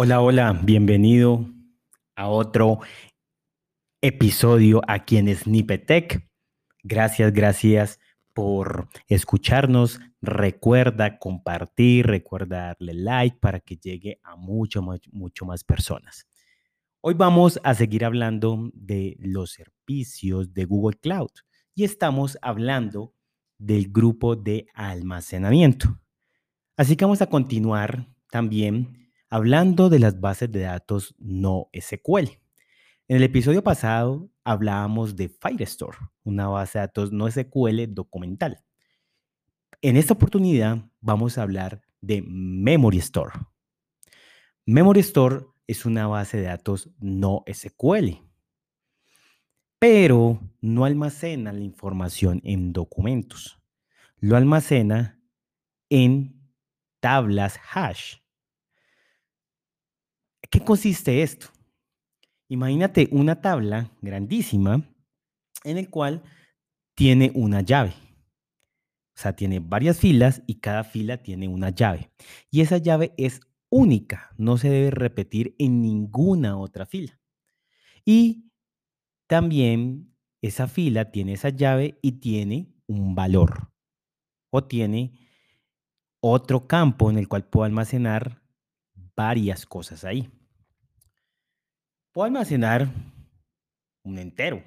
[0.00, 1.44] Hola, hola, bienvenido
[2.14, 2.78] a otro
[4.00, 6.22] episodio aquí en Snippet
[6.84, 7.98] Gracias, gracias
[8.32, 9.98] por escucharnos.
[10.22, 16.28] Recuerda compartir, recuerda darle like para que llegue a mucho, mucho más personas.
[17.00, 21.32] Hoy vamos a seguir hablando de los servicios de Google Cloud
[21.74, 23.14] y estamos hablando
[23.58, 25.98] del grupo de almacenamiento.
[26.76, 32.38] Así que vamos a continuar también hablando de las bases de datos no SQL.
[33.08, 38.62] En el episodio pasado hablábamos de Firestore, una base de datos no SQL documental.
[39.80, 43.32] En esta oportunidad vamos a hablar de Memory Store.
[44.66, 48.22] Memory Store es una base de datos no SQL,
[49.78, 53.60] pero no almacena la información en documentos.
[54.18, 55.20] Lo almacena
[55.90, 56.50] en
[57.00, 58.16] tablas hash.
[60.50, 61.48] ¿Qué consiste esto?
[62.48, 64.82] Imagínate una tabla grandísima
[65.64, 66.22] en el cual
[66.94, 67.90] tiene una llave.
[67.90, 72.10] O sea, tiene varias filas y cada fila tiene una llave.
[72.50, 77.20] Y esa llave es única, no se debe repetir en ninguna otra fila.
[78.04, 78.50] Y
[79.26, 83.70] también esa fila tiene esa llave y tiene un valor.
[84.50, 85.12] O tiene
[86.20, 88.40] otro campo en el cual puedo almacenar
[89.14, 90.30] varias cosas ahí.
[92.18, 92.88] Puedo almacenar
[94.02, 94.64] un entero,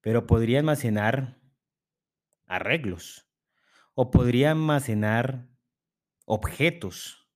[0.00, 1.38] pero podría almacenar
[2.46, 3.30] arreglos
[3.92, 5.46] o podría almacenar
[6.24, 7.28] objetos.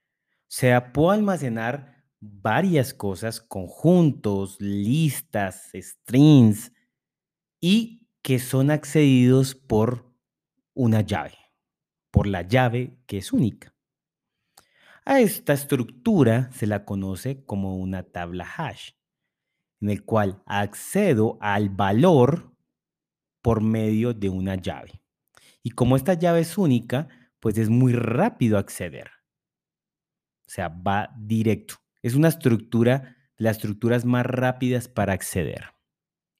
[0.00, 6.72] O sea, puedo almacenar varias cosas, conjuntos, listas, strings
[7.60, 10.10] y que son accedidos por
[10.72, 11.36] una llave,
[12.10, 13.77] por la llave que es única.
[15.10, 18.90] A esta estructura se la conoce como una tabla hash,
[19.80, 22.54] en el cual accedo al valor
[23.40, 25.00] por medio de una llave.
[25.62, 27.08] Y como esta llave es única,
[27.40, 29.08] pues es muy rápido acceder.
[30.46, 31.76] O sea, va directo.
[32.02, 35.70] Es una estructura, las estructuras más rápidas para acceder.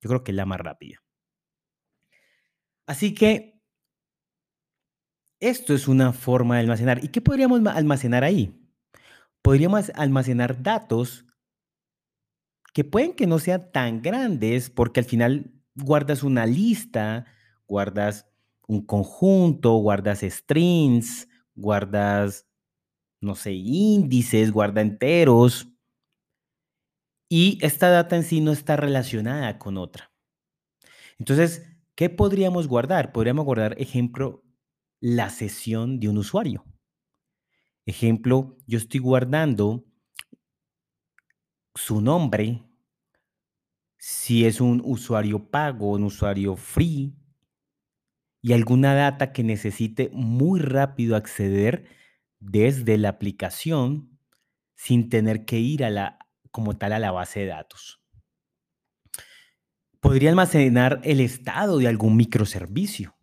[0.00, 1.04] Yo creo que es la más rápida.
[2.84, 3.55] Así que
[5.40, 7.04] esto es una forma de almacenar.
[7.04, 8.54] ¿Y qué podríamos almacenar ahí?
[9.42, 11.24] Podríamos almacenar datos
[12.72, 17.26] que pueden que no sean tan grandes porque al final guardas una lista,
[17.66, 18.26] guardas
[18.66, 22.46] un conjunto, guardas strings, guardas,
[23.20, 25.68] no sé, índices, guarda enteros.
[27.28, 30.12] Y esta data en sí no está relacionada con otra.
[31.18, 33.12] Entonces, ¿qué podríamos guardar?
[33.12, 34.45] Podríamos guardar, ejemplo,
[35.00, 36.64] la sesión de un usuario.
[37.84, 39.84] Ejemplo, yo estoy guardando
[41.74, 42.64] su nombre,
[43.98, 47.14] si es un usuario pago, un usuario free,
[48.42, 51.88] y alguna data que necesite muy rápido acceder
[52.38, 54.18] desde la aplicación
[54.76, 56.18] sin tener que ir a la,
[56.50, 58.00] como tal a la base de datos.
[60.00, 63.15] Podría almacenar el estado de algún microservicio.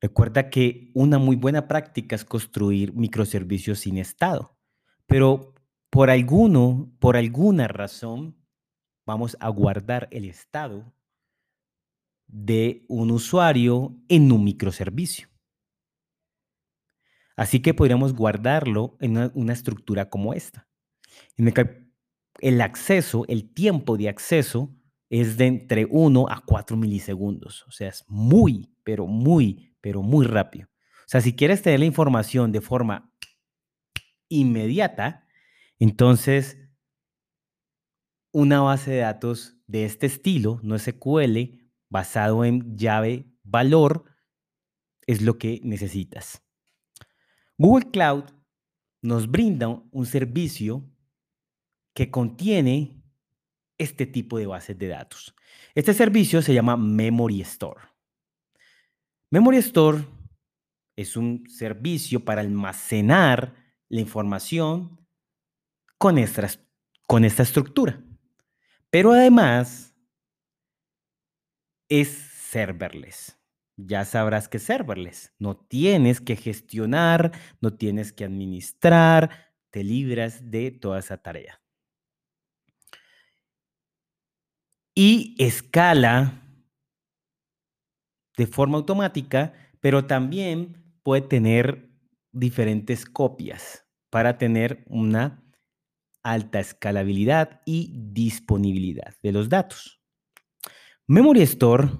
[0.00, 4.56] Recuerda que una muy buena práctica es construir microservicios sin estado,
[5.06, 5.54] pero
[5.90, 8.36] por alguno, por alguna razón,
[9.04, 10.94] vamos a guardar el estado
[12.28, 15.28] de un usuario en un microservicio.
[17.36, 20.68] Así que podríamos guardarlo en una, una estructura como esta,
[21.36, 21.88] en el que
[22.40, 24.77] el acceso, el tiempo de acceso
[25.10, 27.64] es de entre 1 a 4 milisegundos.
[27.66, 30.68] O sea, es muy, pero muy pero muy rápido.
[30.68, 33.12] O sea, si quieres tener la información de forma
[34.28, 35.26] inmediata,
[35.78, 36.58] entonces
[38.32, 44.04] una base de datos de este estilo, no SQL, basado en llave valor,
[45.06, 46.42] es lo que necesitas.
[47.56, 48.24] Google Cloud
[49.00, 50.84] nos brinda un servicio
[51.94, 52.97] que contiene
[53.78, 55.34] este tipo de bases de datos.
[55.74, 57.80] Este servicio se llama Memory Store.
[59.30, 60.04] Memory Store
[60.96, 63.54] es un servicio para almacenar
[63.88, 65.06] la información
[65.96, 66.48] con esta,
[67.06, 68.02] con esta estructura.
[68.90, 69.94] Pero además
[71.88, 73.38] es serverless.
[73.76, 75.32] Ya sabrás que es serverless.
[75.38, 81.60] No tienes que gestionar, no tienes que administrar, te libras de toda esa tarea.
[85.00, 86.42] Y escala
[88.36, 91.88] de forma automática, pero también puede tener
[92.32, 93.84] diferentes copias.
[94.10, 95.44] para tener una
[96.22, 100.00] alta escalabilidad y disponibilidad de los datos.
[101.06, 101.90] Memory Store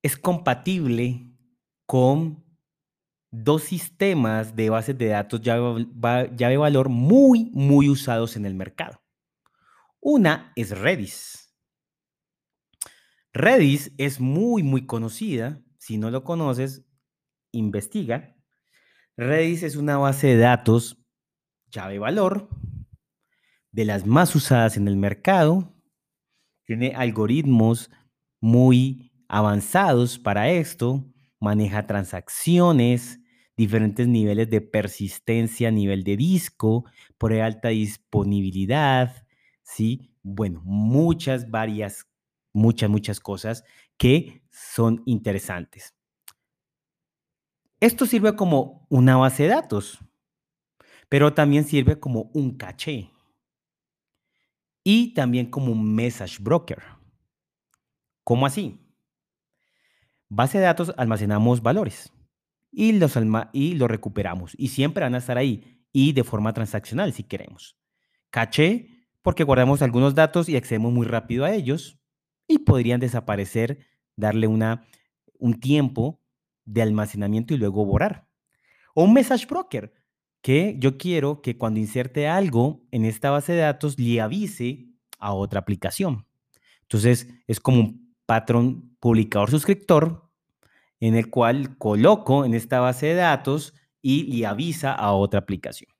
[0.00, 1.30] es compatible
[1.86, 2.42] con
[3.32, 5.88] dos sistemas de bases de datos llave,
[6.36, 9.02] llave valor muy, muy usados en el mercado.
[10.00, 11.54] Una es Redis.
[13.32, 15.62] Redis es muy, muy conocida.
[15.78, 16.84] Si no lo conoces,
[17.52, 18.36] investiga.
[19.16, 21.04] Redis es una base de datos
[21.70, 22.48] llave valor
[23.72, 25.74] de las más usadas en el mercado.
[26.64, 27.90] Tiene algoritmos
[28.40, 31.04] muy avanzados para esto.
[31.40, 33.20] Maneja transacciones,
[33.56, 36.84] diferentes niveles de persistencia nivel de disco,
[37.18, 39.27] por alta disponibilidad,
[39.68, 40.10] ¿sí?
[40.22, 42.06] Bueno, muchas, varias,
[42.52, 43.64] muchas, muchas cosas
[43.96, 45.94] que son interesantes.
[47.80, 49.98] Esto sirve como una base de datos,
[51.08, 53.10] pero también sirve como un caché
[54.82, 56.82] y también como un message broker.
[58.24, 58.80] ¿Cómo así?
[60.28, 62.12] Base de datos almacenamos valores
[62.72, 63.14] y los,
[63.52, 67.78] y los recuperamos y siempre van a estar ahí y de forma transaccional si queremos.
[68.30, 68.97] Caché
[69.28, 72.00] porque guardamos algunos datos y accedemos muy rápido a ellos
[72.46, 73.86] y podrían desaparecer,
[74.16, 74.86] darle una,
[75.38, 76.22] un tiempo
[76.64, 78.26] de almacenamiento y luego borrar.
[78.94, 79.92] O un message broker,
[80.40, 84.86] que yo quiero que cuando inserte algo en esta base de datos le avise
[85.18, 86.26] a otra aplicación.
[86.80, 90.26] Entonces, es como un patrón publicador-suscriptor
[91.00, 95.90] en el cual coloco en esta base de datos y le avisa a otra aplicación.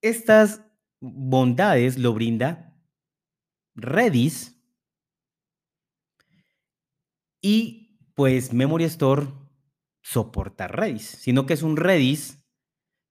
[0.00, 0.62] Estas
[1.00, 2.76] bondades lo brinda
[3.74, 4.60] Redis
[7.40, 9.28] y pues Memory Store
[10.02, 12.44] soporta Redis, sino que es un Redis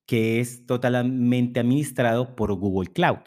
[0.06, 3.20] que es totalmente administrado por Google Cloud.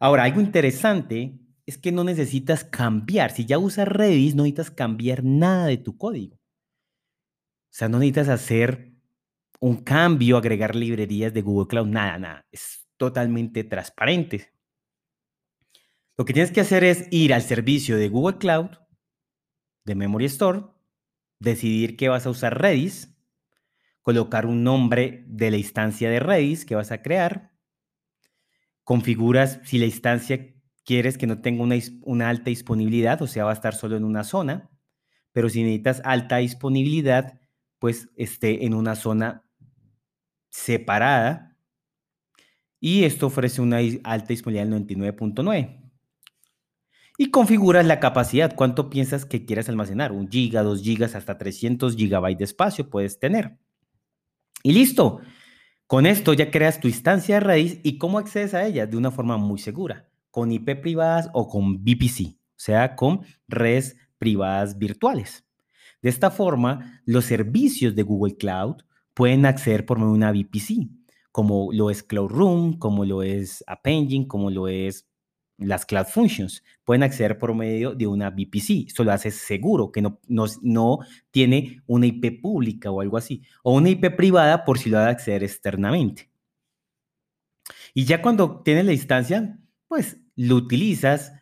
[0.00, 3.30] Ahora, algo interesante es que no necesitas cambiar.
[3.30, 6.36] Si ya usas Redis, no necesitas cambiar nada de tu código.
[6.36, 8.94] O sea, no necesitas hacer
[9.60, 12.46] un cambio, agregar librerías de Google Cloud, nada, nada.
[12.50, 14.52] Es totalmente transparente.
[16.16, 18.70] Lo que tienes que hacer es ir al servicio de Google Cloud
[19.84, 20.62] de Memory Store,
[21.40, 23.14] decidir que vas a usar Redis,
[24.00, 27.52] colocar un nombre de la instancia de Redis que vas a crear,
[28.84, 30.54] configuras si la instancia
[30.84, 34.04] quieres que no tenga una, una alta disponibilidad, o sea, va a estar solo en
[34.04, 34.70] una zona,
[35.32, 37.40] pero si necesitas alta disponibilidad,
[37.78, 39.44] pues esté en una zona
[40.50, 41.53] separada
[42.84, 45.90] y esto ofrece una alta disponibilidad del 99.9
[47.16, 48.54] y configuras la capacidad.
[48.54, 50.12] ¿Cuánto piensas que quieres almacenar?
[50.12, 53.56] Un giga, dos gigas, hasta 300 gigabytes de espacio puedes tener.
[54.62, 55.22] Y listo.
[55.86, 59.10] Con esto ya creas tu instancia de raíz y cómo accedes a ella de una
[59.10, 65.46] forma muy segura, con IP privadas o con VPC, o sea, con redes privadas virtuales.
[66.02, 68.82] De esta forma, los servicios de Google Cloud
[69.14, 71.03] pueden acceder por medio de una VPC,
[71.34, 75.08] como lo es Cloud Room, como lo es App Engine, como lo es
[75.58, 76.62] las Cloud Functions.
[76.84, 78.86] Pueden acceder por medio de una VPC.
[78.86, 80.98] Esto lo hace seguro, que no, no,
[81.32, 83.42] tiene una IP pública o algo así.
[83.64, 86.30] O una IP privada por si lo va a acceder externamente.
[87.94, 91.32] Y ya cuando tienes la instancia, pues lo utilizas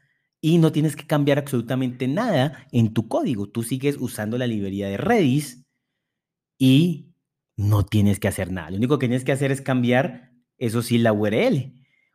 [0.41, 3.51] y no tienes que cambiar absolutamente nada en tu código.
[3.51, 5.67] Tú sigues usando la librería de Redis
[6.57, 7.12] y
[7.57, 8.71] no tienes que hacer nada.
[8.71, 11.75] Lo único que tienes que hacer es cambiar, eso sí, la URL.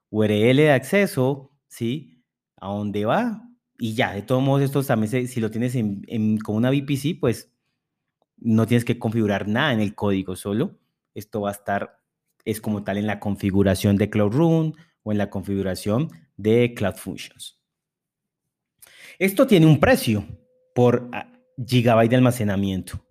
[0.10, 2.24] URL de acceso ¿sí?
[2.56, 3.48] A dónde va
[3.80, 7.54] y ya, de todos modos, esto también, si lo tienes en, con una VPC, pues
[8.38, 10.80] no tienes que configurar nada en el código, solo
[11.14, 12.00] esto va a estar,
[12.46, 16.96] es como tal en la configuración de Cloud Run o en la configuración de Cloud
[16.96, 17.60] Functions.
[19.18, 20.26] Esto tiene un precio
[20.76, 21.32] por ah,
[21.66, 23.04] gigabyte de almacenamiento.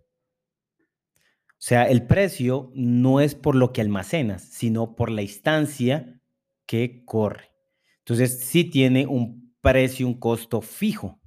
[1.66, 6.22] Sea, el precio no es por lo que almacenas, sino por la instancia
[6.64, 7.50] que corre.
[7.98, 11.20] Entonces, sí tiene un precio, un costo fijo.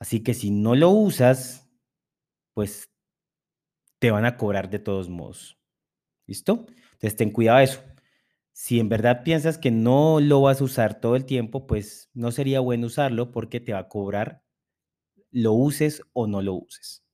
[0.00, 1.68] Así que si no lo usas,
[2.54, 2.88] pues
[3.98, 5.58] te van a cobrar de todos modos.
[6.26, 6.64] ¿Listo?
[6.92, 7.82] Entonces, ten cuidado de eso.
[8.54, 12.32] Si en verdad piensas que no lo vas a usar todo el tiempo, pues no
[12.32, 14.42] sería bueno usarlo porque te va a cobrar,
[15.30, 17.05] lo uses o no lo uses.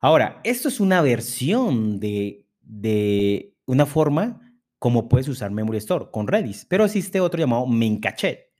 [0.00, 4.40] Ahora, esto es una versión de, de una forma
[4.78, 8.52] como puedes usar Memory Store con Redis, pero existe otro llamado Memcache.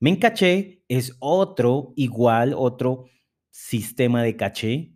[0.00, 3.04] Memcache es otro igual, otro
[3.50, 4.94] sistema de caché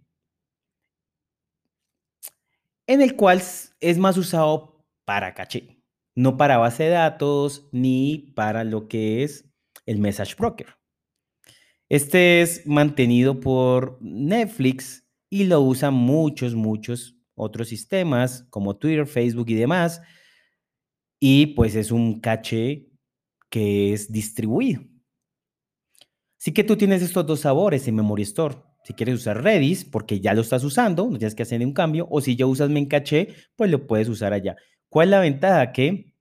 [2.86, 3.42] en el cual
[3.80, 5.82] es más usado para caché,
[6.14, 9.50] no para base de datos ni para lo que es
[9.86, 10.68] el message broker.
[11.88, 15.03] Este es mantenido por Netflix
[15.34, 20.00] y lo usan muchos, muchos otros sistemas como Twitter, Facebook y demás.
[21.18, 22.86] Y pues es un caché
[23.50, 24.82] que es distribuido.
[26.38, 28.54] Así que tú tienes estos dos sabores en Memory Store.
[28.84, 32.06] Si quieres usar Redis, porque ya lo estás usando, no tienes que hacer un cambio,
[32.12, 34.54] o si ya usas Memcache, pues lo puedes usar allá.
[34.88, 35.72] ¿Cuál es la ventaja?
[35.72, 36.14] Que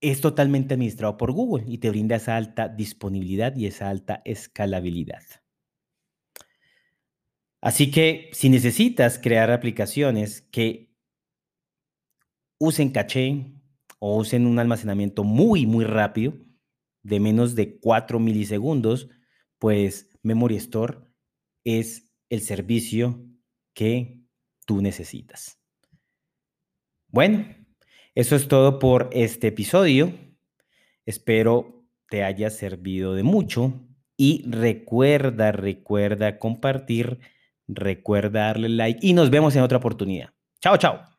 [0.00, 5.22] es totalmente administrado por Google y te brinda esa alta disponibilidad y esa alta escalabilidad.
[7.64, 10.94] Así que si necesitas crear aplicaciones que
[12.60, 13.54] usen caché
[13.98, 16.34] o usen un almacenamiento muy, muy rápido,
[17.02, 19.08] de menos de 4 milisegundos,
[19.58, 20.98] pues Memory Store
[21.64, 23.24] es el servicio
[23.72, 24.20] que
[24.66, 25.58] tú necesitas.
[27.08, 27.46] Bueno,
[28.14, 30.12] eso es todo por este episodio.
[31.06, 37.20] Espero te haya servido de mucho y recuerda, recuerda compartir,
[37.68, 40.30] recuerda darle like y nos vemos en otra oportunidad.
[40.60, 41.13] Chao, chao.